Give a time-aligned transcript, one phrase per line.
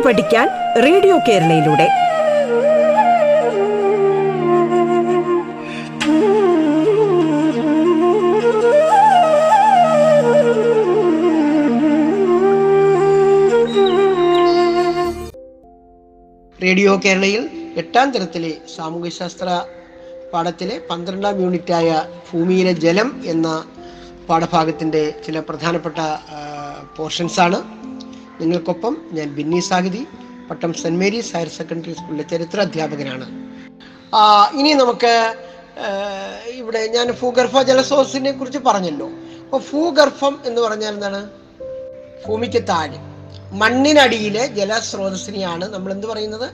[0.00, 0.48] കേട്ടു പഠിക്കാൻ
[0.84, 1.86] radio കേരളയിലൂടെ.
[16.62, 17.42] Radio കേരളയിൽ
[17.76, 19.48] എട്ടാം തരത്തിലെ സാമൂഹ്യശാസ്ത്ര
[20.32, 21.88] പാഠത്തിലെ പന്ത്രണ്ടാം യൂണിറ്റായ
[22.28, 23.48] ഭൂമിയിലെ ജലം എന്ന
[24.28, 26.00] പാഠഭാഗത്തിന്റെ ചില പ്രധാനപ്പെട്ട
[26.96, 27.79] പോർഷൻസ് ആണ്.
[28.40, 30.06] നിങ്ങൾക്കൊപ്പം ഞാൻ Binny Sahithi
[30.50, 33.26] Pattom Saint Mary's higher secondary സ്കൂളിലെ ചരിത്ര അധ്യാപകനാണ്.
[34.58, 35.34] ഇനി നമുക്ക്
[36.46, 39.08] ഇവിടെ ഞാൻ ഭൂഗർഭ ജലസ്രോതസ്സിനെ കുറിച്ച് പറഞ്ഞല്ലോ.
[39.44, 41.30] അപ്പോൾ ഭൂഗർഭം എന്ന് പറഞ്ഞാൽ എന്താണ്?
[42.26, 42.98] ഭൂമിക്ക് താഴെ.
[43.52, 46.50] മണ്ണിനടിയിലെ ജലസ്രോതസ്സിനെയാണ് നമ്മൾ എന്ത് പറയുന്നത്?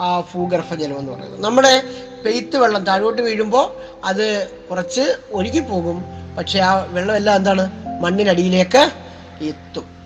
[0.00, 1.40] ആ ഭൂഗർഭ ജലം എന്ന് പറയുന്നത്.
[1.44, 1.82] നമ്മുടെ
[2.24, 3.66] പെയ്ത്ത് വെള്ളം താഴോട്ട് വീഴുമ്പോൾ
[4.04, 6.04] അത് കുറച്ച് ഒഴുകി പോകും
[6.38, 7.64] പക്ഷെ ആ വെള്ളമെല്ലാം എന്താണ്?
[8.02, 8.90] മണ്ണിനടിയിലേക്ക്
[9.44, 9.99] എത്തും.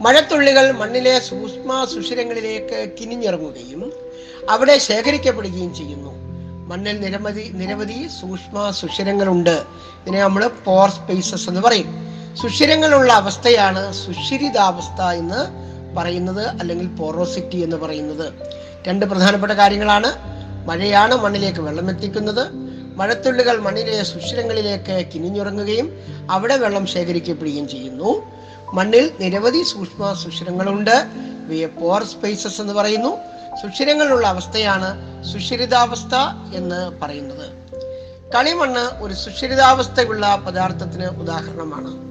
[0.00, 3.92] മഴത്തുള്ളികൾ മണ്ണിലെ സൂക്ഷ്മ സുഷിരങ്ങളിലേക്ക് കിനിഞ്ഞിറങ്ങുകയും
[4.50, 6.12] അവിടെ ശേഖരിക്കപ്പെടുകയും ചെയ്യുന്നു.
[6.68, 9.64] മണ്ണിൽ നിരവധി നിരവധി സൂക്ഷ്മ സുഷിരങ്ങളുണ്ട്.
[10.02, 11.88] ഇതിനെ നമ്മൾ പോർ സ്പേസസ് എന്ന് പറയും.
[12.42, 15.40] സുഷിരങ്ങളുള്ള അവസ്ഥയാണ് സുഷിരിതാവസ്ഥ എന്ന്
[15.96, 18.32] പറയുന്നത് അല്ലെങ്കിൽ പോറോസിറ്റി എന്ന് പറയുന്നത്.
[18.88, 20.10] രണ്ട് പ്രധാനപ്പെട്ട കാര്യങ്ങളാണ്.
[20.68, 22.48] മഴയാണ് മണ്ണിലേക്ക് വെള്ളം എത്തിക്കുന്നത്.
[22.96, 25.86] മഴത്തുള്ളികൾ മണ്ണിലെ സുഷിരങ്ങളിലേക്ക് കിനിഞ്ഞുറങ്ങുകയും
[26.30, 28.39] അവിടെ വെള്ളം ശേഖരിക്കപ്പെടുകയും ചെയ്യുന്നു.
[28.74, 31.06] മണ്ണിൽ നിരവധി സൂക്ഷ്മ സുഷിരങ്ങളുണ്ട്.
[31.46, 33.16] ഇവയെ പോർ സ്പേസസ് എന്ന് പറയുന്നു.
[33.62, 36.14] സുഷിരങ്ങളുള്ള അവസ്ഥയാണ് സുഷിരിതാവസ്ഥ
[36.54, 37.60] എന്ന് പറയുന്നത്.
[38.32, 42.10] കളിമണ്ണ് ഒരു സുഷിരിതാവസ്ഥയുള്ള പദാർത്ഥത്തിന് ഉദാഹരണമാണ്.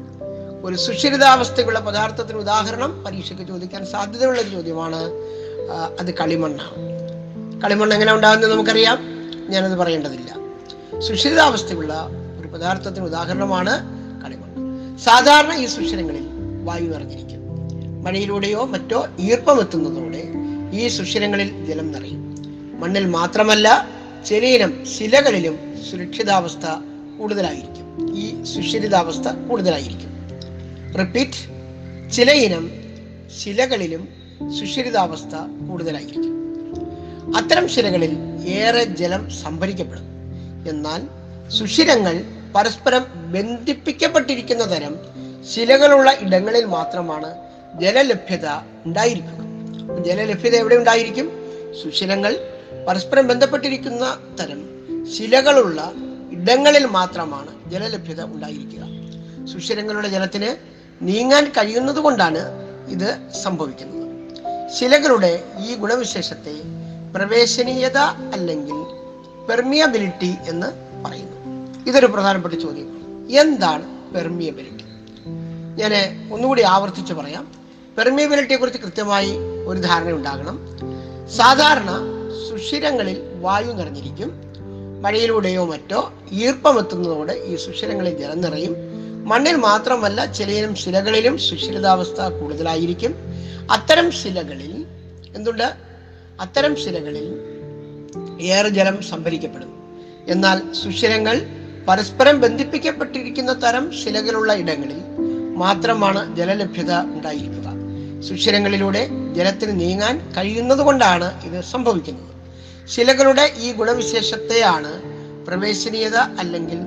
[0.66, 5.12] ഒരു സുഷിരിതാവസ്ഥയുള്ള പദാർത്ഥത്തിന് ഉദാഹരണം പരീക്ഷയ്ക്ക് ചോദിക്കാൻ സാധ്യതയുള്ള ഒരു ചോദ്യമാണ്.
[6.00, 7.62] അത് കളിമണ്ണാണ്.
[7.62, 9.00] കളിമണ്ണ് എങ്ങനെ ഉണ്ടാകുന്നത് നമുക്കറിയാം.
[9.50, 10.36] ഞാനത് പറയേണ്ടതില്ല.
[11.00, 12.08] സുഷിരിതാവസ്ഥയുള്ള
[12.40, 13.80] ഒരു പദാർത്ഥത്തിന് ഉദാഹരണമാണ്
[14.26, 14.98] കളിമണ്ണ്.
[14.98, 16.29] സാധാരണ ഈ സുഷിരങ്ങളിൽ
[16.70, 17.42] വായു നിറഞ്ഞിരിക്കും.
[18.04, 20.24] മഴയിലൂടെയോ മറ്റോ ഈർപ്പമെത്തുന്നതോടെ
[20.74, 22.36] ഈ സുഷിരങ്ങളിൽ ജലം നിറയും.
[22.80, 23.88] മണ്ണിൽ മാത്രമല്ല
[24.26, 25.56] ചെലീനം ശിലകളിലും
[25.92, 26.66] സുരക്ഷിതാവസ്ഥ
[27.20, 27.86] കൂടുതലായിരിക്കും.
[28.18, 30.12] ഈ സുഷിരിതാവസ്ഥ കൂടുതലായിരിക്കും.
[31.00, 32.72] റിപ്പീറ്റ് ചിലയിനം
[33.44, 34.08] ശിലകളിലും
[34.60, 35.36] സുഷിരിതാവസ്ഥ
[35.70, 36.36] കൂടുതലായിരിക്കും.
[37.38, 40.06] അത്തരം ശിലകളിൽ ഏറെ ജലം സംഭരിക്കപ്പെടും.
[40.70, 41.02] എന്നാൽ
[41.50, 42.16] സുഷിരങ്ങൾ
[42.56, 44.96] പരസ്പരം ബന്ധിപ്പിക്കപ്പെട്ടിരിക്കുന്ന തരം
[45.46, 47.36] ശിലകളുള്ള ഇടങ്ങളിൽ മാത്രമാണ്
[47.82, 48.48] ജലലഭ്യത
[48.86, 49.40] ഉണ്ടായിരിക്കുക
[50.04, 51.32] ജലലഭ്യത എവിടെ ഉണ്ടായിരിക്കും?
[51.84, 52.36] സുശിലങ്ങൾ
[52.88, 54.70] പരസ്പരം ബന്ധപ്പെട്ടിരിക്കുന്ന തരം
[55.18, 55.94] ശിലകളുള്ള
[56.32, 58.80] ഇടങ്ങളിൽ മാത്രമാണ് ജലലഭ്യത ഉണ്ടായിരിക്കുക.
[59.46, 60.56] സുശിലങ്ങളുടെ ജലത്തിന്
[61.02, 62.40] നീങ്ങാൻ കഴിയുന്നത് കൊണ്ടാണ്
[62.88, 64.00] ഇത് സംഭവിക്കുന്നത്.
[64.70, 66.56] ശിലകളുടെ ഈ ഗുണവിശേഷത്തെ
[67.16, 67.98] പ്രവേശനീയത
[68.34, 68.84] അല്ലെങ്കിൽ
[69.48, 70.68] പെർമിയബിലിറ്റി എന്ന്
[71.06, 71.40] പറയുന്നു.
[71.88, 72.88] ഇതൊരു പ്രധാനപ്പെട്ട ചോദ്യം.
[73.40, 74.79] എന്താണ് പെർമിയബിലിറ്റി?
[75.80, 75.94] ഞാൻ
[76.34, 77.52] ഒന്നുകൂടി ആവർത്തിച്ച് പറയാം.
[77.98, 79.32] പെർമിയബിലിറ്റിയെ കുറിച്ച് കൃത്യമായി
[79.68, 80.60] ഒരു ധാരണ ഉണ്ടാകണം.
[81.30, 82.04] സാധാരണ
[82.50, 84.42] സുഷിരങ്ങളിൽ വായു നിറഞ്ഞിരിക്കും.
[85.02, 88.76] മഴയിലൂടെയോ മറ്റോ ഈർപ്പമെത്തുന്നതോടെ ഈ സുഷിരങ്ങളിൽ ജലം നിറയും.
[89.28, 93.16] മണ്ണിൽ മാത്രമല്ല ചിലയിലും ശിലകളിലും സുഷിരിതാവസ്ഥ കൂടുതലായിരിക്കും.
[93.72, 94.86] അത്തരം ശിലകളിൽ
[95.36, 95.74] എന്തുണ്ട്?
[96.42, 97.40] അത്തരം ശിലകളിൽ
[98.42, 99.76] ഏറെ ജലം സംഭരിക്കപ്പെടുന്നു.
[100.28, 101.42] എന്നാൽ സുഷിരങ്ങൾ
[101.90, 105.09] പരസ്പരം ബന്ധിപ്പിക്കപ്പെട്ടിരിക്കുന്ന തരം ശിലകളുള്ള ഇടങ്ങളിൽ
[105.60, 107.68] മാത്രമാണ് ജലലഭ്യത ഉണ്ടായിരിക്കുക.
[108.22, 112.30] സുഷിരങ്ങളിലൂടെ ജലത്തിന് നീങ്ങാൻ കഴിയുന്നത് കൊണ്ടാണ് ഇത് സംഭവിക്കുന്നത്.
[112.88, 114.92] ശിലകളുടെ ഈ ഗുണവിശേഷത്തെയാണ്
[115.48, 116.80] പ്രവേശനീയത അല്ലെങ്കിൽ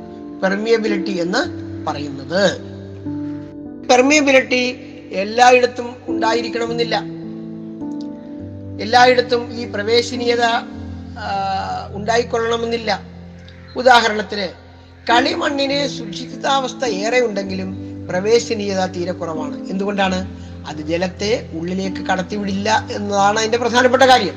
[0.43, 1.43] പെർമിയബിലിറ്റി എന്ന്
[1.87, 2.61] പറയുന്നത്.
[3.89, 4.63] പെർമിയബിലിറ്റി
[5.13, 7.03] എല്ലായിടത്തും ഉണ്ടായിരിക്കണമെന്നില്ല.
[8.85, 10.45] എല്ലായിടത്തും ഈ പ്രവേശനീയത
[11.95, 13.01] ഉണ്ടായിക്കൊള്ളണമെന്നില്ല.
[13.77, 14.47] ഉദാഹരണത്തിന്
[15.11, 17.71] കളിമണ്ണിന് സുരക്ഷിതാവസ്ഥ ഏറെ ഉണ്ടെങ്കിലും
[18.13, 19.69] പ്രവേശനീയത തീരെ കുറവാണ്.
[19.69, 20.19] എന്തുകൊണ്ടാണ്?
[20.69, 24.35] അത് ജലത്തെ ഉള്ളിലേക്ക് കടത്തിവിടില്ല എന്നതാണ് അതിന്റെ പ്രധാനപ്പെട്ട കാര്യം.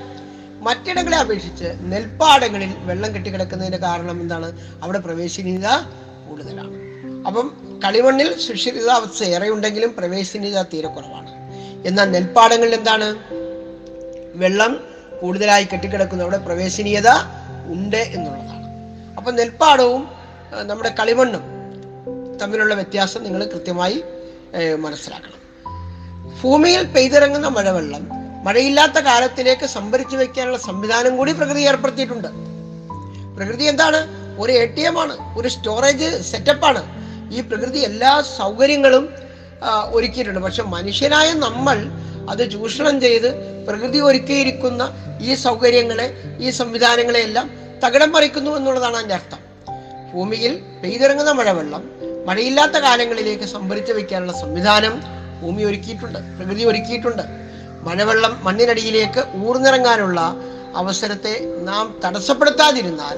[0.64, 4.58] മറ്റിടങ്ങളെ അപേക്ഷിച്ച് നെൽപ്പാടങ്ങളിൽ വെള്ളം കെട്ടിക്കിടക്കുന്നതിന്റെ കാരണം എന്താണ്?
[4.84, 5.68] അവിടെ പ്രവേശനീയത
[6.30, 6.74] കൂടുതലാണ്.
[7.28, 11.30] അപ്പം കളിമണ്ണിൽ സുരക്ഷിതാവസ്ഥ ഏറെ ഉണ്ടെങ്കിലും പ്രവേശനീയത തീരെ കുറവാണ്.
[11.86, 13.16] എന്നാൽ നെൽപ്പാടങ്ങളിൽ എന്താണ്?
[14.36, 14.80] വെള്ളം
[15.22, 16.24] കൂടുതലായി കെട്ടിക്കിടക്കുന്ന.
[16.24, 17.10] അവിടെ പ്രവേശനീയത
[17.66, 18.66] ഉണ്ട് എന്നുള്ളതാണ്.
[19.18, 20.08] അപ്പം നെൽപ്പാടവും
[20.64, 21.55] നമ്മുടെ കളിമണ്ണും
[22.42, 23.98] തമ്മിലുള്ള വ്യത്യാസം നിങ്ങൾ കൃത്യമായി
[24.80, 25.40] മനസ്സിലാക്കണം.
[26.42, 28.04] ഭൂമിയിൽ പെയ്തിറങ്ങുന്ന മഴവെള്ളം
[28.46, 32.28] മഴയില്ലാത്ത കാലത്തിലേക്ക് സംഭരിച്ചു വെക്കാനുള്ള സംവിധാനം കൂടി പ്രകൃതി ഏർപ്പെടുത്തിയിട്ടുണ്ട്.
[33.38, 34.00] പ്രകൃതി എന്താണ്?
[34.42, 36.82] ഒരു എ ടി എം ആണ് ഒരു സ്റ്റോറേജ് സെറ്റപ്പാണ്.
[37.36, 39.06] ഈ പ്രകൃതി എല്ലാ സൗകര്യങ്ങളും
[39.90, 40.40] ഒരുക്കിയിട്ടുണ്ട്.
[40.40, 41.78] പക്ഷെ മനുഷ്യനായ നമ്മൾ
[42.30, 43.30] അത് ചൂഷണം ചെയ്ത്
[43.68, 44.84] പ്രകൃതി ഒരുക്കിയിരിക്കുന്ന
[45.22, 46.08] ഈ സൗകര്യങ്ങളെ
[46.40, 47.48] ഈ സംവിധാനങ്ങളെ എല്ലാം
[47.86, 49.42] തകിടം മറിക്കുന്നു എന്നുള്ളതാണ് അതിന്റെ അർത്ഥം.
[50.14, 50.54] ഭൂമിയിൽ
[50.84, 51.84] പെയ്തിറങ്ങുന്ന മഴവെള്ളം
[52.26, 55.04] മഴയില്ലാത്ത കാലങ്ങളിലേക്ക് സംഭരിച്ചു വെക്കാനുള്ള സംവിധാനം
[55.42, 57.22] ഭൂമി ഒരുക്കിയിട്ടുണ്ട് പ്രകൃതി ഒരുക്കിയിട്ടുണ്ട്.
[57.84, 60.36] മഴവെള്ളം മണ്ണിനടിയിലേക്ക് ഊർന്നിറങ്ങാനുള്ള
[60.76, 63.18] അവസരത്തെ നാം തടസ്സപ്പെടുത്താതിരുന്നാൽ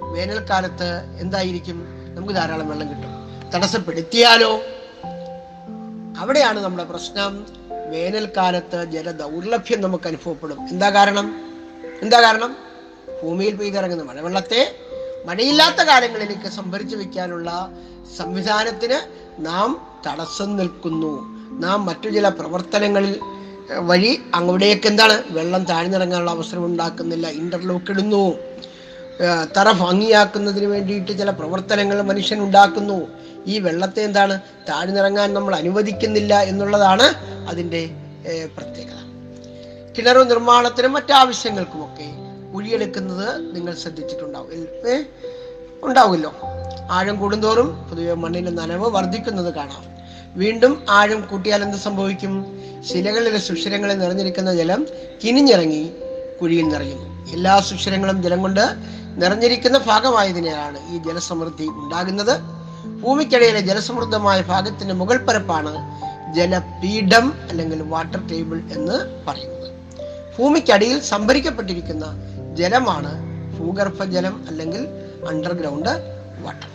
[0.00, 1.86] വേനൽക്കാലത്ത് എന്തായിരിക്കും?
[2.14, 3.12] നമുക്ക് ധാരാളം വെള്ളം കിട്ടും.
[3.54, 4.60] തടസ്സപ്പെടുത്തിയാലോ?
[6.18, 7.46] അവിടെയാണ് നമ്മുടെ പ്രശ്നം.
[7.90, 10.68] വേനൽക്കാലത്ത് ജലദൗർലഭ്യം നമുക്ക് അനുഭവപ്പെടും.
[10.68, 11.40] എന്താ കാരണം?
[12.02, 12.56] എന്താ കാരണം?
[13.22, 14.76] ഭൂമിയിൽ പെയ്തിറങ്ങുന്ന മഴവെള്ളത്തെ
[15.26, 17.68] മഴയില്ലാത്ത കാലങ്ങളിലേക്ക് സംഭരിച്ചു വെക്കാനുള്ള
[18.16, 18.98] സംവിധാനത്തിന്
[19.46, 21.26] നാം തടസ്സം നിൽക്കുന്നു.
[21.50, 23.20] നാം മറ്റു ചില പ്രവർത്തനങ്ങളിൽ
[23.78, 27.26] വഴി അങ്ങോട്ടേക്ക് എന്താണ് വെള്ളം താഴ്ന്നിറങ്ങാനുള്ള അവസരം ഉണ്ടാക്കുന്നില്ല.
[27.26, 28.34] ഇന്റർലോക്ക് ഇടുന്നു.
[29.56, 33.08] തറ ഭംഗിയാക്കുന്നതിന് വേണ്ടിയിട്ട് ചില പ്രവർത്തനങ്ങൾ മനുഷ്യൻ ഉണ്ടാക്കുന്നു.
[33.46, 37.02] ഈ വെള്ളത്തെ എന്താണ് താഴ്ന്നിറങ്ങാൻ നമ്മൾ അനുവദിക്കുന്നില്ല എന്നുള്ളതാണ്
[37.48, 37.90] അതിന്റെ
[38.56, 38.94] പ്രത്യേകത.
[39.98, 44.68] കിണർ നിർമ്മാണത്തിനും മറ്റാവശ്യങ്ങൾക്കുമൊക്കെ കുഴിയെടുക്കുന്നത് നിങ്ങൾ ശ്രദ്ധിച്ചിട്ടുണ്ടാവും.
[44.88, 45.02] ഏ?
[45.82, 46.34] ഉണ്ടാവുമല്ലോ.
[46.90, 49.84] ആഴം കൂടുന്തോറും പൊതുവെ മണ്ണിന്റെ നനവ് വർദ്ധിക്കുന്നത് കാണാം.
[50.38, 52.46] വീണ്ടും ആഴം കൂട്ടിയാൽ എന്ത് സംഭവിക്കും?
[52.88, 54.86] ശിലകളിലെ സുഷിരങ്ങളിൽ നിറഞ്ഞിരിക്കുന്ന ജലം
[55.24, 55.90] കിനിഞ്ഞിറങ്ങി
[56.42, 57.26] കുഴിയിൽ നിറയും.
[57.30, 58.60] എല്ലാ സുഷിരങ്ങളും ജലം കൊണ്ട്
[59.16, 62.40] നിറഞ്ഞിരിക്കുന്ന ഭാഗമായതിനാലാണ് ഈ ജലസമൃദ്ധി ഉണ്ടാകുന്നത്.
[63.02, 65.98] ഭൂമിക്കടിയിലെ ജലസമൃദ്ധമായ ഭാഗത്തിന്റെ മുകൾ പരപ്പാണ്
[66.34, 69.58] ജലപീഠം അല്ലെങ്കിൽ വാട്ടർ ടേബിൾ എന്ന് പറയുന്നത്.
[70.38, 72.04] ഭൂമിക്കടിയിൽ സംഭരിക്കപ്പെട്ടിരിക്കുന്ന
[72.58, 73.12] ജലമാണ്.
[73.58, 74.82] ഭൂഗർഭജലം അല്ലെങ്കിൽ
[75.30, 75.92] അണ്ടർഗ്രൗണ്ട്
[76.44, 76.68] വാട്ടർ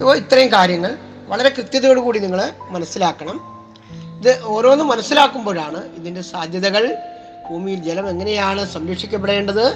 [0.00, 0.92] ഇപ്പോൾ ഇത്രയും കാര്യങ്ങൾ
[1.30, 2.40] വളരെ കൃത്യതയോടുകൂടി നിങ്ങൾ
[2.74, 3.36] മനസ്സിലാക്കണം.
[4.20, 6.84] ഇത് ഓരോന്നും മനസ്സിലാക്കുമ്പോഴാണ് ഇതിന്റെ സാധ്യതകൾ
[7.46, 9.66] ഭൂമിയിൽ ജലം എങ്ങനെയാണ് സംരക്ഷിക്കപ്പെടേണ്ടത്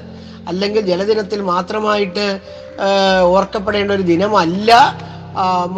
[0.51, 2.27] അല്ലെങ്കിൽ ജലദിനത്തിൽ മാത്രമായിട്ട്
[3.37, 4.73] ഓർക്കപ്പെടേണ്ട ഒരു ദിനമല്ല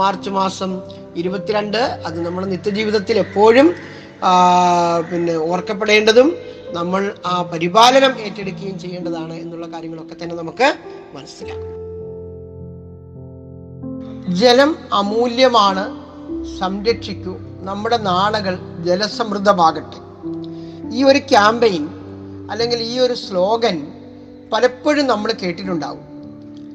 [0.01, 0.71] മാർച്ച് മാസം
[1.21, 1.81] ഇരുപത്തിരണ്ട്.
[2.07, 3.69] അത് നമ്മുടെ നിത്യജീവിതത്തിൽ എപ്പോഴും
[5.11, 6.29] പിന്നെ ഓർക്കപ്പെടേണ്ടതും
[6.73, 10.75] നമ്മൾ ആ പരിപാലനം ഏറ്റെടുക്കുകയും ചെയ്യേണ്ടതാണ് എന്നുള്ള കാര്യങ്ങളൊക്കെ തന്നെ നമുക്ക്
[11.15, 11.79] മനസ്സിലാക്കാം.
[14.35, 16.09] ജലം അമൂല്യമാണ്.
[16.59, 17.37] സംരക്ഷിക്കൂ.
[17.61, 19.97] നമ്മുടെ നാളകൾ ജലസമൃദ്ധമാകട്ടെ.
[20.97, 21.89] ഈ ഒരു ക്യാമ്പയിൻ
[22.51, 23.87] അല്ലെങ്കിൽ ഈ ഒരു സ്ലോഗൻ
[24.53, 26.01] പലപ്പോഴും നമ്മൾ കേട്ടിട്ടുണ്ടാവും.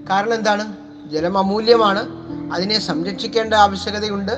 [0.10, 0.76] കാരണം എന്താണ്?
[1.12, 2.10] ജലം അമൂല്യമാണ്.
[2.54, 4.32] അതിനെ സംരക്ഷിക്കേണ്ട ആവശ്യകതയുണ്ട്.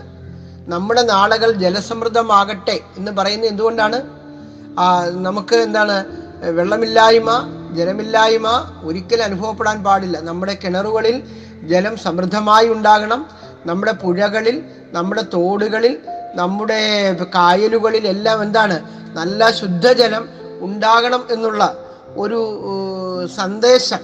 [0.68, 4.25] നമ്മുടെ നാളകൾ ജലസമൃദ്ധമാകട്ടെ എന്ന് പറയുന്നത് എന്തുകൊണ്ടാണ്?
[5.26, 5.96] നമുക്ക് എന്താണ്
[6.58, 7.32] വെള്ളമില്ലായ്മ
[7.78, 8.48] ജലമില്ലായ്മ
[8.88, 10.18] ഒരിക്കലും അനുഭവപ്പെടാൻ പാടില്ല.
[10.30, 11.18] നമ്മുടെ കിണറുകളിൽ
[11.72, 13.22] ജലം സമൃദ്ധമായി ഉണ്ടാകണം.
[13.70, 14.58] നമ്മുടെ പുഴകളിൽ
[14.98, 15.94] നമ്മുടെ തോടുകളിൽ
[16.42, 16.82] നമ്മുടെ
[17.38, 18.78] കായലുകളിൽ എല്ലാം എന്താണ്
[19.20, 20.24] നല്ല ശുദ്ധജലം
[20.68, 21.64] ഉണ്ടാകണം എന്നുള്ള
[22.24, 22.40] ഒരു
[23.40, 24.02] സന്ദേശം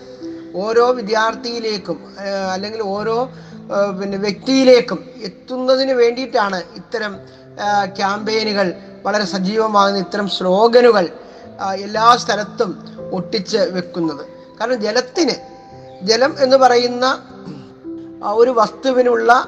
[0.64, 1.98] ഓരോ വിദ്യാർത്ഥിയിലേക്കും
[2.54, 3.18] അല്ലെങ്കിൽ ഓരോ
[4.00, 7.14] പിന്നെ വ്യക്തിയിലേക്കും എത്തുന്നതിന് വേണ്ടിയിട്ടാണ് ഇത്തരം
[7.98, 8.68] ക്യാമ്പയിനുകൾ
[9.04, 11.10] വളരെ സജീവമാകുന്ന ഇത്തരം സ്ലോഗനുകൾ
[11.74, 14.26] എല്ലാ സ്ഥലത്തും ഒട്ടിച്ച് വെക്കുന്നത്.
[14.60, 15.32] കാരണം ജലത്തിന്
[16.06, 17.24] ജലം എന്ന് പറയുന്ന
[18.24, 19.48] ഒരു വസ്തുവിനുള്ള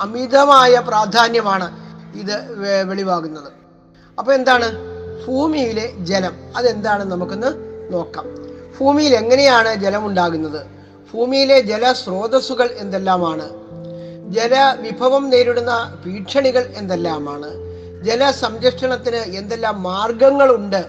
[0.00, 1.78] അമിതമായ പ്രാധാന്യമാണ്
[2.16, 3.52] ഇത് വെളിവാകുന്നത്.
[4.18, 4.72] അപ്പൊ എന്താണ്?
[5.26, 6.36] ഭൂമിയിലെ ജലം.
[6.56, 7.04] അതെന്താണ്?
[7.04, 7.46] നമുക്കൊന്ന്
[7.92, 8.24] നോക്കാം.
[8.80, 10.66] ഭൂമിയിൽ എങ്ങനെയാണ് ജലം ഉണ്ടാകുന്നത്
[11.14, 13.48] ഭൂമിയിലെ ജലസ്രോതസ്സുകൾ എന്തെല്ലാമാണ്?
[14.30, 17.69] ജല ജലവിഭവം നേരിടുന്ന ഭീഷണികൾ എന്തെല്ലാമാണ്?
[18.06, 20.82] ജല സംരക്ഷണത്തിന് എന്തെല്ലാം മാർഗങ്ങളുണ്ട്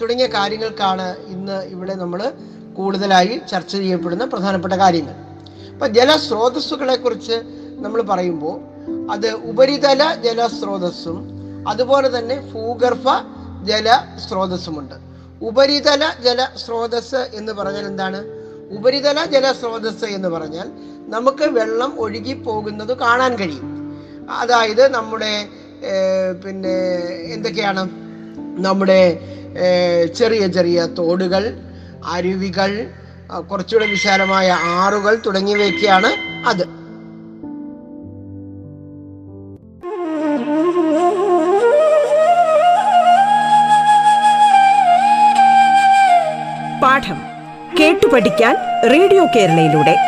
[0.00, 2.20] തുടങ്ങിയ കാര്യങ്ങൾക്കാണ് ഇന്ന് ഇവിടെ നമ്മൾ
[2.76, 5.16] കൂടുതലായി ചർച്ച ചെയ്യപ്പെടുന്ന പ്രധാനപ്പെട്ട കാര്യങ്ങൾ.
[5.72, 7.36] അപ്പൊ ജലസ്രോതസ്സുകളെ കുറിച്ച്
[7.84, 8.56] നമ്മൾ പറയുമ്പോൾ
[9.12, 11.18] അത് ഉപരിതല ജലസ്രോതസ്സും
[11.68, 13.08] അതുപോലെ തന്നെ ഭൂഗർഭ
[13.64, 13.88] ജല
[14.28, 14.96] സ്രോതസ്സുമുണ്ട്
[15.48, 18.20] ഉപരിതല ജല സ്രോതസ് എന്ന് പറഞ്ഞാൽ എന്താണ്?
[18.76, 20.68] ഉപരിതല ജല സ്രോതസ് എന്ന് പറഞ്ഞാൽ
[21.14, 23.68] നമുക്ക് വെള്ളം ഒഴുകി പോകുന്നത് കാണാൻ കഴിയും.
[24.30, 25.32] അതായത് നമ്മുടെ
[26.44, 26.76] പിന്നെ
[27.34, 27.82] എന്തൊക്കെയാണ്
[28.64, 29.20] നമ്മുടെ
[30.18, 31.56] ചെറിയ ചെറിയ തോടുകൾ
[32.06, 32.90] അരുവികൾ
[33.50, 36.10] കുറച്ചുകൂടെ വിശാലമായ ആറുകൾ തുടങ്ങിയവയൊക്കെയാണ്
[36.46, 36.64] അത്.
[46.82, 47.18] പാഠം
[47.80, 48.56] കേട്ടു പഠിക്കാൻ
[48.90, 50.07] റേഡിയോ കേരളയിലൂടെ.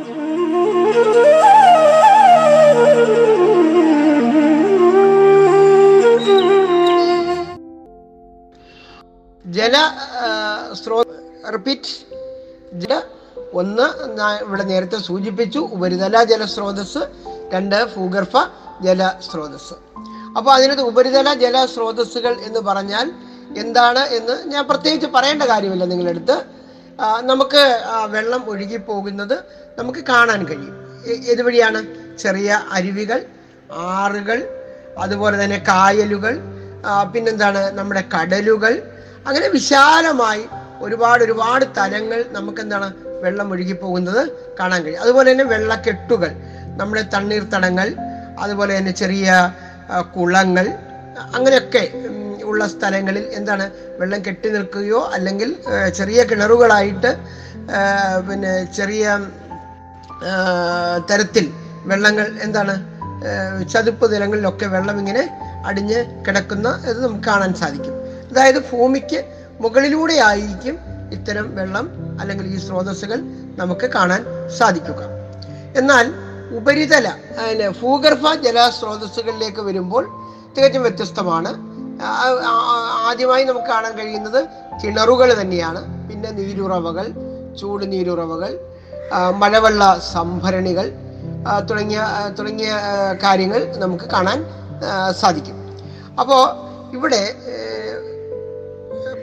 [9.45, 9.77] ജല
[10.73, 10.97] സ്രോ
[11.53, 11.93] റിപ്പീറ്റ്
[12.73, 13.01] ജല
[13.53, 13.85] ഒന്ന്
[14.43, 15.59] ഇവിടെ നേരത്തെ സൂചിപ്പിച്ചു.
[15.59, 17.01] ഉപരിതല ജലസ്രോതസ്
[17.53, 18.37] രണ്ട് ഭൂഗർഭ
[18.81, 19.73] ജലസ്രോതസ്
[20.37, 23.11] അപ്പോൾ അതിനകത്ത് ഉപരിതല ജല സ്രോതസ്സുകൾ എന്ന് പറഞ്ഞാൽ
[23.57, 26.37] എന്താണ് എന്ന് ഞാൻ പ്രത്യേകിച്ച് പറയേണ്ട കാര്യമില്ല നിങ്ങളെടുത്ത്.
[27.21, 27.63] നമുക്ക്
[28.09, 29.37] വെള്ളം ഒഴുകി പോകുന്നത്
[29.79, 30.80] നമുക്ക് കാണാൻ കഴിയും.
[31.05, 31.79] എ- ഏത് വഴിയാണ്
[32.17, 33.19] ചെറിയ അരുവികൾ
[33.71, 34.39] ആറുകൾ
[34.97, 36.33] അതുപോലെ തന്നെ കായലുകൾ
[37.13, 37.71] പിന്നെന്താണ്?
[37.71, 38.73] നമ്മുടെ കടലുകൾ.
[39.27, 40.43] അങ്ങനെ വിശാലമായി
[40.81, 42.87] ഒരുപാട് ഒരുപാട് തലങ്ങൾ നമുക്ക് എന്താണ്
[43.21, 44.21] വെള്ളം ഒഴുകി പോകുന്നത്
[44.59, 45.01] കാണാൻ കഴിയും.
[45.01, 46.31] അതുപോലെ തന്നെ വെള്ളക്കെട്ടുകൾ
[46.77, 47.87] നമ്മുടെ തണ്ണീർത്തടങ്ങൾ
[48.39, 49.27] അതുപോലെ തന്നെ ചെറിയ
[50.17, 50.65] കുളങ്ങൾ
[51.33, 51.83] അങ്ങനെയൊക്കെ
[52.43, 53.65] ഉള്ള സ്ഥലങ്ങളിൽ എന്താണ്?
[53.99, 55.49] വെള്ളം കെട്ടി നിൽക്കുകയോ അല്ലെങ്കിൽ
[55.93, 57.11] ചെറിയ കിണറുകളായിട്ട്
[58.29, 59.05] പിന്നെ ചെറിയ
[61.09, 61.45] തരത്തിൽ
[61.85, 62.73] വെള്ളങ്ങൾ എന്താണ്
[63.73, 65.23] ചതുപ്പ് നിലങ്ങളിലൊക്കെ വെള്ളം ഇങ്ങനെ
[65.65, 67.95] അടിഞ്ഞ് കിടക്കുന്ന ഇത് നമുക്ക് കാണാൻ സാധിക്കും.
[68.31, 69.19] അതായത് ഭൂമിക്ക്
[69.61, 70.75] മുകളിലൂടെ ആയിരിക്കും
[71.15, 71.85] ഇത്തരം വെള്ളം
[72.19, 73.19] അല്ലെങ്കിൽ ഈ സ്രോതസ്സുകൾ
[73.57, 74.21] നമുക്ക് കാണാൻ
[74.57, 75.01] സാധിക്കുക.
[75.79, 76.05] എന്നാൽ
[76.59, 77.07] ഉപരിതല
[77.41, 80.03] അതിന് ഭൂഗർഭ ജലസ്രോതസ്സുകളിലേക്ക് വരുമ്പോൾ
[80.55, 81.51] തികച്ചും വ്യത്യസ്തമാണ്.
[83.09, 84.39] ആദ്യമായി നമുക്ക് കാണാൻ കഴിയുന്നത്
[84.83, 85.81] കിണറുകൾ തന്നെയാണ്.
[86.09, 87.07] പിന്നെ നീരുറവകൾ
[87.59, 88.59] ചൂട് നീരുറവകൾ
[89.41, 90.87] മഴവെള്ള സംഭരണികൾ
[91.69, 92.01] തുടങ്ങിയ
[92.39, 92.71] തുടങ്ങിയ
[93.23, 94.39] കാര്യങ്ങൾ നമുക്ക് കാണാൻ
[95.21, 95.57] സാധിക്കും.
[96.19, 96.43] അപ്പോൾ
[96.97, 97.21] ഇവിടെ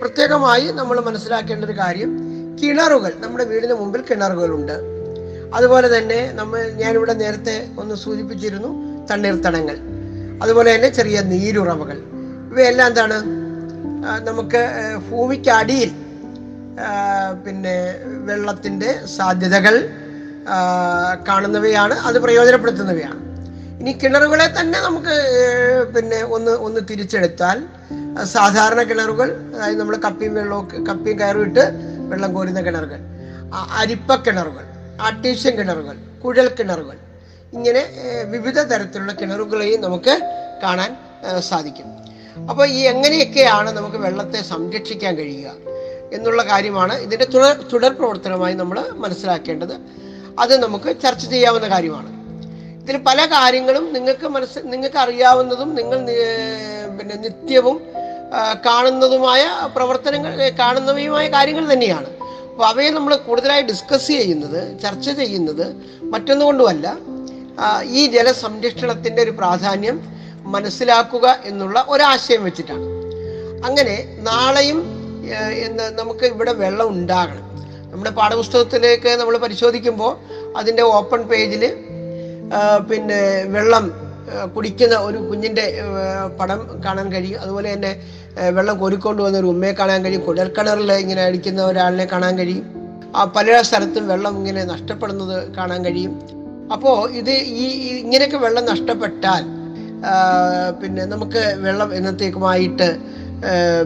[0.01, 2.11] പ്രത്യേകമായി നമ്മൾ മനസ്സിലാക്കേണ്ട ഒരു കാര്യം
[2.61, 4.77] കിണറുകൾ നമ്മുടെ വീടിന് മുമ്പിൽ കിണറുകളുണ്ട്.
[5.57, 8.71] അതുപോലെ തന്നെ നമ്മൾ ഞാനിവിടെ നേരത്തെ ഒന്ന് സൂചിപ്പിച്ചിരുന്നു
[9.11, 9.77] തണ്ണീർത്തടങ്ങൾ.
[10.43, 11.99] അതുപോലെ തന്നെ ചെറിയ നീരുറവകൾ.
[12.53, 13.19] ഇവയെല്ലാം എന്താണ്?
[14.29, 14.63] നമുക്ക്
[15.11, 15.91] ഭൂമിക്കടിയിൽ
[17.45, 17.77] പിന്നെ
[18.29, 19.75] വെള്ളത്തിന്റെ സാധ്യതകൾ
[21.29, 23.21] കാണുന്നവയാണ് അത് പ്രയോജനപ്പെടുത്തുന്നവയാണ്.
[23.81, 25.17] ഇനി കിണറുകളെ തന്നെ നമുക്ക്
[25.95, 27.59] പിന്നെ ഒന്ന് ഒന്ന് തിരിച്ചെടുത്താൽ
[28.37, 31.65] സാധാരണ കിണറുകൾ അതായത് നമ്മൾ കപ്പിയും വെള്ളവും കപ്പിയും കയറും ഇട്ട്
[32.13, 33.01] വെള്ളം കോരുന്ന കിണറുകൾ
[33.81, 34.65] അരിപ്പ കിണറുകൾ
[35.09, 36.97] ആർട്ടീഷ്യൻ കിണറുകൾ കുഴൽ കിണറുകൾ
[37.53, 37.83] ഇങ്ങനെ
[38.35, 40.15] വിവിധ തരത്തിലുള്ള കിണറുകളെയും നമുക്ക്
[40.65, 40.91] കാണാൻ
[41.51, 41.89] സാധിക്കും.
[42.51, 45.49] അപ്പോൾ ഈ എങ്ങനെയൊക്കെയാണ് നമുക്ക് വെള്ളത്തെ സംരക്ഷിക്കാൻ കഴിയുക?
[46.13, 49.75] എന്നുള്ള കാര്യമാണ് ഇതിന്റെ തുടർ തുടർ പ്രവർത്തനമായി നമ്മൾ മനസ്സിലാക്കേണ്ടത്.
[50.39, 52.11] അത് നമുക്ക് ചർച്ച ചെയ്യാവുന്ന കാര്യമാണ്.
[52.83, 55.99] ഇതിൽ പല കാര്യങ്ങളും നിങ്ങൾക്ക് മനസ്സ് നിങ്ങൾക്ക് അറിയാവുന്നതും നിങ്ങൾ
[56.99, 57.81] പിന്നെ നിത്യവും
[58.67, 59.43] കാണുന്നതുമായ
[59.75, 62.09] പ്രവർത്തനങ്ങൾ കാണുന്നവയുമായ കാര്യങ്ങൾ തന്നെയാണ്.
[62.51, 65.67] അപ്പോൾ അവയെ നമ്മൾ കൂടുതലായി ഡിസ്കസ് ചെയ്യുന്നത് ചർച്ച ചെയ്യുന്നത്
[66.13, 66.97] മറ്റൊന്നുകൊണ്ടുമല്ല
[67.85, 69.97] ഈ ജലസംരക്ഷണത്തിന്റെ ഒരു പ്രാധാന്യം
[70.55, 72.87] മനസ്സിലാക്കുക എന്നുള്ള ഒരാശയം വെച്ചിട്ടാണ്.
[73.69, 74.98] അങ്ങനെ നാളെയും
[75.67, 77.45] എന്ന് നമുക്ക് ഇവിടെ വെള്ളം ഉണ്ടാകണം.
[77.93, 80.13] നമ്മുടെ പാഠപുസ്തകത്തിലേക്ക് നമ്മൾ പരിശോധിക്കുമ്പോൾ
[80.57, 81.77] അതിന്റെ ഓപ്പൺ പേജിൽ
[82.91, 83.93] പിന്നെ വെള്ളം
[84.57, 85.83] കുടിക്കുന്ന ഒരു കുഞ്ഞിന്റെ
[86.41, 87.41] പടം കാണാൻ കഴിയും.
[87.41, 87.93] അതുപോലെ തന്നെ
[88.51, 90.21] വെള്ളം കോരിക്കൊണ്ട് വന്ന ഒരു ഉമ്മയെ കാണാൻ കഴിയും.
[90.21, 92.67] കുടൽക്കിണറിൽ ഇങ്ങനെ അടിക്കുന്ന ഒരാളിനെ കാണാൻ കഴിയും.
[93.17, 96.21] ആ പല സ്ഥലത്തും വെള്ളം ഇങ്ങനെ നഷ്ടപ്പെടുന്നത് കാണാൻ കഴിയും.
[96.73, 97.67] അപ്പോൾ ഇത് ഈ
[98.03, 99.45] ഇങ്ങനെയൊക്കെ വെള്ളം നഷ്ടപ്പെട്ടാൽ
[100.83, 102.97] പിന്നെ നമുക്ക് വെള്ളം എന്നത്തേക്കുമായിട്ട്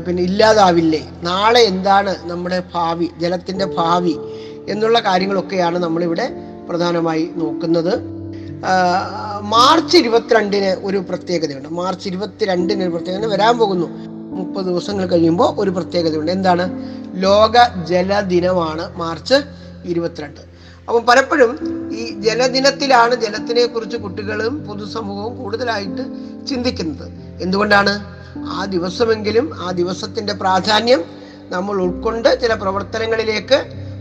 [0.07, 1.09] പിന്നെ ഇല്ലാതാവില്ലേ?
[1.23, 4.17] നാളെ എന്താണ് നമ്മുടെ ഭാവി ജലത്തിന്റെ ഭാവി
[4.69, 6.31] എന്നുള്ള കാര്യങ്ങളൊക്കെയാണ് നമ്മളിവിടെ
[6.69, 8.01] പ്രധാനമായി നോക്കുന്നത്.
[9.41, 11.69] മാർച്ച് ഇരുപത്തിരണ്ടിന് ഒരു പ്രത്യേകതയുണ്ട്.
[11.69, 13.27] മാർച്ച് ഇരുപത്തിരണ്ടിന് ഒരു പ്രത്യേകത.
[13.27, 13.87] വരാൻ പോകുന്നു.
[14.39, 16.33] മുപ്പത് ദിവസങ്ങൾ കഴിയുമ്പോൾ ഒരു പ്രത്യേകതയുണ്ട്.
[16.33, 16.65] എന്താണ്?
[17.15, 19.35] ലോക ജലദിനമാണ് മാർച്ച്
[19.85, 20.41] ഇരുപത്തിരണ്ട്.
[20.89, 21.59] അപ്പം പലപ്പോഴും
[21.95, 26.03] ഈ ജലദിനത്തിലാണ് ജലത്തിനെ കുറിച്ച് കുട്ടികളും പൊതുസമൂഹവും കൂടുതലായിട്ട്
[26.47, 27.13] ചിന്തിക്കുന്നത്.
[27.43, 28.22] എന്തുകൊണ്ടാണ്?
[28.39, 31.05] ആ ദിവസമെങ്കിലും ആ ദിവസത്തിന്റെ പ്രാധാന്യം
[31.51, 33.59] നമ്മൾ ഉൾക്കൊണ്ട് ചില പ്രവർത്തനങ്ങളിലേക്ക്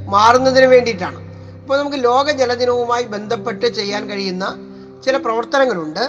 [0.08, 1.20] മാറുന്നതിന് വേണ്ടിയിട്ടാണ്.
[1.62, 4.46] അപ്പോൾ നമുക്ക് ലോക ജലദിനവുമായി ബന്ധപ്പെട്ട് ചെയ്യാൻ കഴിയുന്ന
[5.06, 6.04] ചില പ്രവർത്തനങ്ങളുണ്ട്.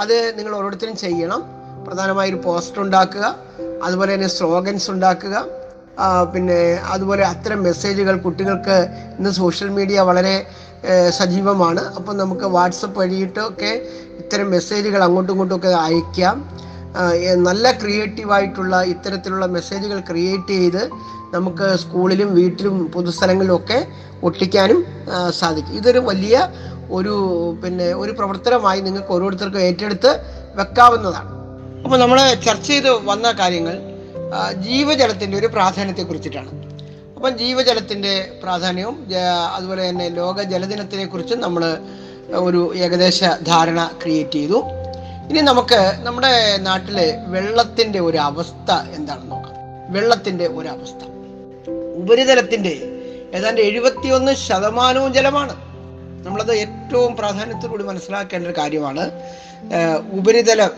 [0.00, 1.42] അത് നിങ്ങൾ ഓരോരുത്തരും ചെയ്യണം.
[1.86, 3.36] പ്രധാനമായി ഒരു പോസ്റ്റർ ഉണ്ടാക്കുക
[3.84, 5.44] അതുപോലെ തന്നെ സ്ലോഗൻസ് ഉണ്ടാക്കുക
[6.34, 6.60] പിന്നെ
[6.94, 8.76] അതുപോലെ അത്തരം മെസ്സേജുകൾ കുട്ടികൾക്ക്
[9.18, 10.46] ഇന്ന് സോഷ്യൽ മീഡിയ വളരെ
[11.10, 11.82] സജീവമാണ്.
[11.96, 13.72] അപ്പം നമുക്ക് വാട്സപ്പ് വഴിയിട്ടൊക്കെ
[14.18, 16.36] ഇത്തരം മെസ്സേജുകൾ അങ്ങോട്ടും ഇങ്ങോട്ടും ഒക്കെ അയക്കാം.
[17.46, 20.82] നല്ല ക്രിയേറ്റീവായിട്ടുള്ള ഇത്തരത്തിലുള്ള മെസ്സേജുകൾ ക്രിയേറ്റ് ചെയ്ത്
[21.34, 23.78] നമുക്ക് സ്കൂളിലും വീട്ടിലും പൊതുസ്ഥലങ്ങളിലും ഒക്കെ
[24.28, 24.80] ഒട്ടിക്കാനും
[25.40, 25.76] സാധിക്കും.
[25.80, 26.36] ഇതൊരു വലിയ
[26.98, 27.14] ഒരു
[27.62, 30.10] പിന്നെ ഒരു പ്രവർത്തനമായി നിങ്ങൾക്ക് ഓരോരുത്തർക്കും ഏറ്റെടുത്ത്
[30.60, 31.30] വെക്കാവുന്നതാണ്.
[31.84, 33.76] അപ്പോൾ നമ്മൾ ചർച്ച ചെയ്ത് വന്ന കാര്യങ്ങൾ
[34.66, 36.50] ജീവജലത്തിന്റെ ഒരു പ്രാധാന്യത്തെ കുറിച്ചിട്ടാണ്.
[37.16, 38.96] അപ്പം ജീവജലത്തിന്റെ പ്രാധാന്യവും
[39.56, 41.64] അതുപോലെ തന്നെ ലോക ജലദിനത്തിനെ കുറിച്ചും നമ്മൾ
[42.46, 43.20] ഒരു ഏകദേശ
[43.50, 44.60] ധാരണ ക്രിയേറ്റ് ചെയ്തു.
[45.30, 49.52] ഇനി നമുക്ക് നമ്മുടെ നാട്ടിലെ വെള്ളത്തിന്റെ ഒരു അവസ്ഥ എന്താണെന്ന് നോക്കാം.
[49.92, 51.04] വെള്ളത്തിന്റെ ഒരു അവസ്ഥ.
[51.96, 52.88] ഉപരിതലത്തിന്റെ
[53.34, 55.52] ഏതാണ്ട് എഴുപത്തിയൊന്ന് ശതമാനവും ജലമാണ്.
[56.26, 59.10] നമ്മളത് ഏറ്റവും പ്രാധാന്യത്തോടുകൂടി മനസ്സിലാക്കേണ്ട ഒരു കാര്യമാണ്.
[60.12, 60.70] ഉപരിതല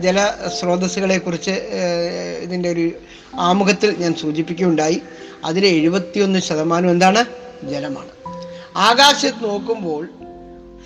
[0.00, 1.50] ജല സ്രോതസ്സുകളെ കുറിച്ച്
[2.42, 2.90] ഇതിന്റെ ഒരു
[3.34, 5.02] ആമുഖത്തിൽ ഞാൻ സൂചിപ്പിക്കുകയുണ്ടായി.
[5.44, 7.24] അതിലെ എഴുപത്തിയൊന്ന് ശതമാനം എന്താണ്?
[7.64, 8.08] ജലമാണ്.
[8.76, 10.08] ആകാശത്ത് നോക്കുമ്പോൾ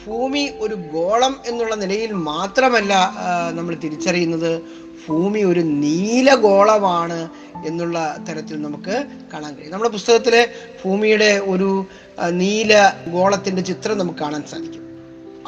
[0.06, 3.10] ഭൂമി ഒരു ഗോളം എന്നുള്ള നിലയിൽ മാത്രമല്ല
[3.54, 4.62] നമ്മൾ തിരിച്ചറിയുന്നത്
[5.08, 7.28] ഭൂമി ഒരു നീലഗോളമാണ്
[7.66, 9.72] എന്നുള്ള തരത്തിൽ നമുക്ക് കാണാൻ കഴിയും.
[9.72, 10.48] നമ്മുടെ പുസ്തകത്തിലെ
[10.84, 11.86] ഭൂമിയുടെ ഒരു
[12.30, 14.82] നീല ഗോളത്തിന്റെ ചിത്രം നമുക്ക് കാണാൻ സാധിക്കും.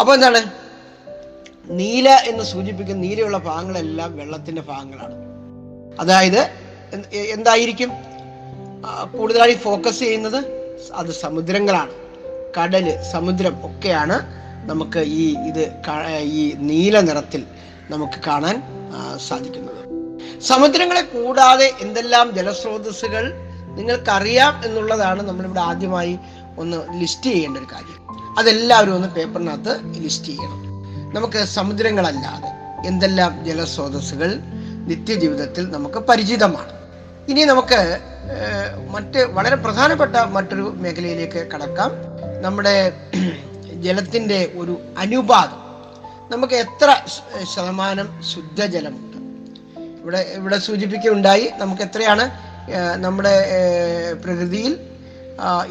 [0.00, 0.40] അപ്പോൾ എന്താണ്?
[1.70, 5.14] നീല എന്ന് സൂചിപ്പിക്കുന്ന നീലയുള്ള ഭാഗങ്ങളെല്ലാം വെള്ളത്തിന്റെ ഭാഗങ്ങളാണ്.
[6.00, 6.50] അതായത്
[7.14, 7.90] എന്തായിരിക്കും?
[9.18, 10.40] കൂടുതലായി ഫോക്കസ് ചെയ്യുന്നത്
[10.94, 11.94] അത് സമുദ്രങ്ങളാണ്.
[12.58, 14.37] കടൽ സമുദ്രം ഒക്കെയാണ്
[14.70, 15.62] നമുക്ക് ഈ ഇത്
[16.38, 17.42] ഈ നീല നിറത്തിൽ
[17.90, 18.56] നമുക്ക് കാണാൻ
[19.28, 19.82] സാധിക്കുന്നത്.
[20.40, 23.24] സമുദ്രങ്ങളെ കൂടാതെ എന്തെല്ലാം ജലസ്രോതസ്സുകൾ
[23.78, 26.14] നിങ്ങൾക്കറിയാം എന്നുള്ളതാണ് നമ്മളിവിടെ ആദ്യമായി
[26.58, 27.98] ഒന്ന് ലിസ്റ്റ് ചെയ്യേണ്ട ഒരു കാര്യം.
[28.38, 29.72] അതെല്ലാവരും ഒന്ന് പേപ്പറിനകത്ത്
[30.04, 30.60] ലിസ്റ്റ് ചെയ്യണം.
[31.16, 32.50] നമുക്ക് സമുദ്രങ്ങളല്ലാതെ
[32.88, 34.30] എന്തെല്ലാം ജലസ്രോതസ്സുകൾ
[34.90, 36.74] നിത്യജീവിതത്തിൽ നമുക്ക് പരിചിതമാണ്.
[37.30, 37.80] ഇനി നമുക്ക്
[38.90, 41.90] മറ്റ് വളരെ പ്രധാനപ്പെട്ട മറ്റൊരു മേഖലയിലേക്ക് കടക്കാം.
[42.42, 42.74] നമ്മുടെ
[43.82, 45.60] ജലത്തിന്റെ ഒരു അനുപാതം.
[46.30, 46.94] നമുക്ക് എത്ര
[47.54, 49.16] ശതമാനം ശുദ്ധജലമുണ്ട്
[50.02, 52.30] ഇവിടെ ഇവിടെ സൂചിപ്പിക്കുകയുണ്ടായി നമുക്ക് എത്രയാണ്?
[52.96, 53.34] നമ്മുടെ
[54.24, 54.72] പ്രകൃതിയിൽ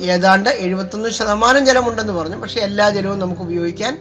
[0.01, 2.35] ഏതാണ്ട് എഴുപത്തൊന്ന് ശതമാനം ജലമുണ്ടെന്ന് പറഞ്ഞു.
[2.35, 3.93] പക്ഷേ എല്ലാ ജലവും നമുക്ക് ഉപയോഗിക്കാൻ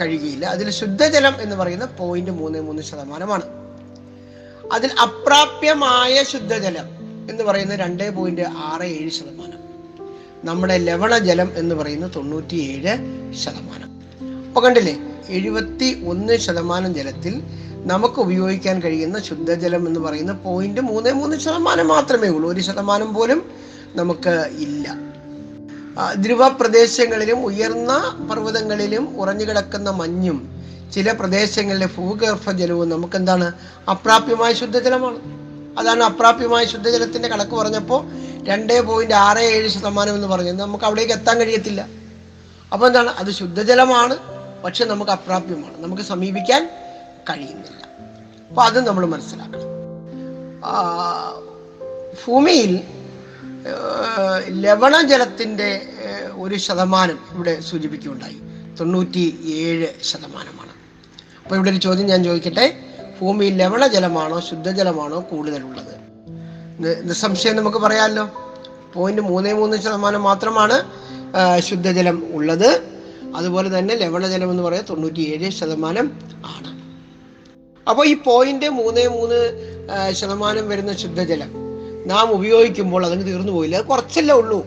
[0.00, 0.46] കഴിയുകയില്ല.
[0.46, 3.46] അതിൽ ശുദ്ധജലം എന്ന് പറയുന്ന പോയിന്റ് മൂന്ന് മൂന്ന് ശതമാനമാണ്.
[4.72, 6.88] അതിൽ അപ്രാപ്യമായ ശുദ്ധജലം
[7.30, 9.60] എന്ന് പറയുന്നത് രണ്ട് പോയിന്റ് ആറ് ഏഴ് ശതമാനം.
[10.44, 12.96] നമ്മുടെ ലവണ ജലം എന്ന് പറയുന്നത് തൊണ്ണൂറ്റിയേഴ്
[13.34, 14.02] ശതമാനം.
[14.46, 17.42] അപ്പൊ കണ്ടില്ലേ എഴുപത്തി ഒന്ന് ശതമാനം ജലത്തിൽ
[17.74, 22.52] നമുക്ക് ഉപയോഗിക്കാൻ കഴിയുന്ന ശുദ്ധജലം എന്ന് പറയുന്ന പോയിന്റ് മൂന്ന് മൂന്ന് ശതമാനം മാത്രമേ ഉള്ളൂ.
[22.52, 23.42] ഒരു ശതമാനം പോലും
[23.94, 24.98] നമുക്ക് ഇല്ല.
[26.22, 27.92] ധ്രുവ പ്രദേശങ്ങളിലും ഉയർന്ന
[28.30, 30.62] പർവതങ്ങളിലും ഉറഞ്ഞുകിടക്കുന്ന മഞ്ഞും
[30.94, 33.52] ചില പ്രദേശങ്ങളിലെ ഭൂഗർഭ ജലവും നമുക്ക് എന്താണ്
[33.90, 35.18] അപ്രാപ്യമായ ശുദ്ധജലമാണ്.
[35.78, 40.52] അതാണ് അപ്രാപ്യമായ ശുദ്ധജലത്തിന്റെ കണക്ക് പറഞ്ഞപ്പോൾ രണ്ടേ പോയിന്റ് ആറ് ഏഴ് ശതമാനം എന്ന് പറഞ്ഞു.
[40.52, 41.88] നമുക്ക് അവിടേക്ക് എത്താൻ കഴിയത്തില്ല.
[42.72, 43.10] അപ്പൊ എന്താണ്?
[43.10, 44.16] അത് ശുദ്ധജലമാണ്.
[44.62, 45.82] പക്ഷെ നമുക്ക് അപ്രാപ്യമാണ്.
[45.82, 46.70] നമുക്ക് സമീപിക്കാൻ
[47.30, 47.88] കഴിയുന്നില്ല.
[48.48, 49.72] അപ്പൊ അത് നമ്മൾ മനസ്സിലാക്കണം.
[52.26, 52.80] ഭൂമിയിൽ
[54.48, 58.36] ലവണ ലവണജലത്തിന്റെ ഏഹ്, ഒരു ശതമാനം ഇവിടെ സൂചിപ്പിക്കുകയുണ്ടായി.
[58.80, 60.70] തൊണ്ണൂറ്റി ഏഴ് ശതമാനമാണ്.
[61.42, 62.80] അപ്പൊ ഇവിടെ ഒരു ചോദ്യം ഞാൻ ചോദിക്കട്ടെ?
[63.20, 66.11] ഭൂമിയിൽ ലവണജലമാണോ ശുദ്ധജലമാണോ കൂടുതലുള്ളത്?
[66.80, 68.30] നിസ്സംശയം നമുക്ക് പറയാമല്ലോ
[68.94, 70.76] പോയിന്റ് മൂന്ന് മൂന്ന് ശതമാനം മാത്രമാണ്
[71.60, 72.82] ശുദ്ധജലം ഉള്ളത്.
[73.36, 76.70] അതുപോലെ തന്നെ ലവണജലം എന്ന് പറയുന്നത് തൊണ്ണൂറ്റിയേഴ് ശതമാനം ആണ്.
[77.88, 79.38] അപ്പോൾ ഈ പോയിന്റ് മൂന്ന് മൂന്ന്
[80.12, 81.50] ശതമാനം വരുന്ന ശുദ്ധജലം
[82.06, 83.76] നാം ഉപയോഗിക്കുമ്പോൾ അതിന് തീർന്നു പോയില്ല.
[83.76, 84.66] അത് കുറച്ചല്ലേ ഉള്ളൂ.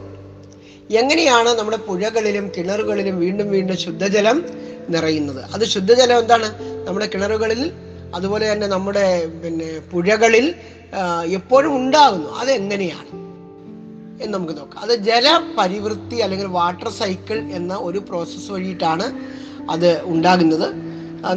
[0.91, 4.45] എങ്ങനെയാണ് നമ്മുടെ പുഴകളിലും കിണറുകളിലും വീണ്ടും വീണ്ടും ശുദ്ധജലം
[4.89, 5.45] നിറയുന്നത്?
[5.53, 6.47] അത് ശുദ്ധജലം എന്താണ്?
[6.87, 7.71] നമ്മുടെ കിണറുകളിൽ
[8.15, 10.55] അതുപോലെ തന്നെ നമ്മുടെ പിന്നെ പുഴകളിൽ
[11.25, 12.29] എപ്പോഴും ഉണ്ടാകുന്നു.
[12.29, 13.25] അതെങ്ങനെയാണ്?
[14.23, 14.83] എന്ന് നമുക്ക് നോക്കാം.
[14.83, 19.19] അത് ജലപരിവൃത്തി അല്ലെങ്കിൽ വാട്ടർ സൈക്കിൾ എന്ന ഒരു പ്രോസസ്സ് വഴിയിട്ടാണ്
[19.71, 20.73] അത് ഉണ്ടാകുന്നത്.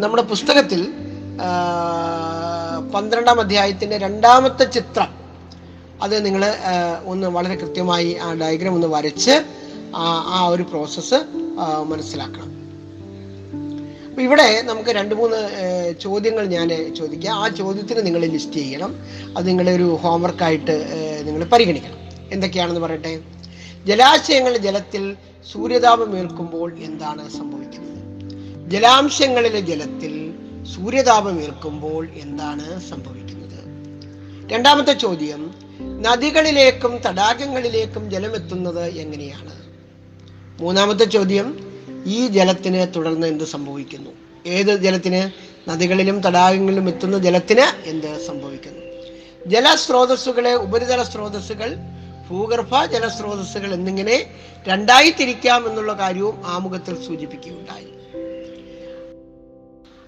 [0.02, 0.94] നമ്മുടെ പുസ്തകത്തിൽ
[2.94, 5.14] പന്ത്രണ്ടാം അധ്യായത്തിന്റെ രണ്ടാമത്തെ ചിത്രം
[6.02, 6.44] അത് നിങ്ങൾ
[7.04, 9.42] ഒന്ന് വളരെ കൃത്യമായി ആ ഡയഗ്രാം ഒന്ന് വരച്ച്
[9.96, 11.24] ആ ഒരു പ്രോസസ്സ്
[11.86, 12.57] മനസ്സിലാക്കണം.
[14.18, 15.40] അപ്പൊ ഇവിടെ നമുക്ക് രണ്ട് മൂന്ന്
[16.00, 17.34] ചോദ്യങ്ങൾ ഞാൻ ചോദിക്കാം.
[17.34, 18.92] ആ ചോദ്യത്തിന് നിങ്ങൾ ലിസ്റ്റ് ചെയ്യണം.
[19.36, 20.74] അത് നിങ്ങളുടെ ഒരു ഹോംവർക്കായിട്ട്
[21.26, 21.98] നിങ്ങൾ പരിഗണിക്കണം.
[22.32, 23.20] എന്തൊക്കെയാണെന്ന് പറയട്ടെ?
[23.86, 25.16] ജലാശയങ്ങൾ ജലത്തിൽ
[25.52, 28.00] സൂര്യതാപം ഏൽക്കുമ്പോൾ എന്താണ് സംഭവിക്കുന്നത്?
[28.70, 30.34] ജലാംശങ്ങളിലെ ജലത്തിൽ
[30.74, 33.60] സൂര്യതാപം ഏൽക്കുമ്പോൾ എന്താണ് സംഭവിക്കുന്നത്?
[34.52, 35.54] രണ്ടാമത്തെ ചോദ്യം
[36.02, 39.54] നദികളിലേക്കും തടാകങ്ങളിലേക്കും ജലമെത്തുന്നത് എങ്ങനെയാണ്?
[40.60, 41.67] മൂന്നാമത്തെ ചോദ്യം
[42.08, 44.10] ഈ ജലത്തിനെ തുടർന്ന് എന്ത് സംഭവിക്കുന്നു?
[44.46, 45.22] ഏത് ജലത്തിന്?
[45.70, 48.82] നദികളിലും തടാകങ്ങളിലും എത്തുന്ന ജലത്തിന് എന്ത് സംഭവിക്കുന്നു?
[49.46, 51.76] ജലസ്രോതസ്സുകളെ ഉപരിതല സ്രോതസ്സുകൾ
[52.30, 54.26] ഭൂഗർഭ ജലസ്രോതസ്സുകൾ എന്നിങ്ങനെ
[54.68, 57.88] രണ്ടായി തിരിക്കാം എന്നുള്ള കാര്യവും ആമുഖത്തിൽ സൂചിപ്പിക്കുകയുണ്ടായി.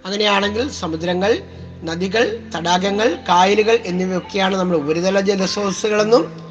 [0.04, 1.42] അങ്ങനെയാണെങ്കിൽ സമുദ്രങ്ങൾ
[1.82, 6.49] നദികൾ തടാകങ്ങൾ കായലുകൾ എന്നിവയൊക്കെയാണ് നമ്മൾ ഉപരിതല ജലസ്രോതസ്സുകളെന്നും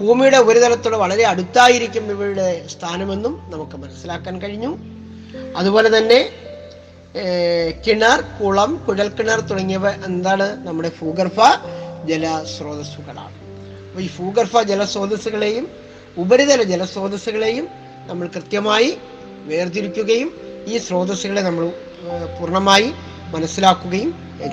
[0.00, 4.70] ഭൂമിയുടെ ഉപരിതലത്തോട് വളരെ അടുത്തായിരിക്കും ഇവയുടെ സ്ഥാനമെന്നും നമുക്ക് മനസ്സിലാക്കാൻ കഴിഞ്ഞു.
[5.56, 6.20] അതുപോലെ തന്നെ
[7.86, 11.38] കിണർ കുളം കുഴൽക്കിണർ തുടങ്ങിയവ എന്താണ് നമ്മുടെ ഭൂഗർഭ
[12.06, 13.34] ജലസ്രോതസ്സുകളാണ്.
[13.88, 15.64] അപ്പോൾ ഈ ഭൂഗർഭ ജലസ്രോതസ്സുകളെയും
[16.16, 17.66] ഉപരിതല ജലസ്രോതസ്സുകളെയും
[18.06, 18.90] നമ്മൾ കൃത്യമായി
[19.46, 20.30] വേർതിരിക്കുകയും
[20.66, 21.64] ഈ സ്രോതസ്സുകളെ നമ്മൾ
[22.38, 22.88] പൂർണമായി
[23.28, 24.10] മനസ്സിലാക്കുകയും
[24.42, 24.52] ഏർ,